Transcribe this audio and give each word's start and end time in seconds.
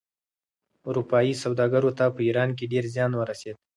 اروپايي 0.89 1.33
سوداګرو 1.43 1.91
ته 1.97 2.05
په 2.15 2.19
ایران 2.27 2.49
کې 2.57 2.65
ډېر 2.73 2.85
زیان 2.95 3.11
ورسېد. 3.15 3.55